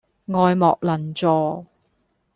[0.25, 1.67] 愛莫能助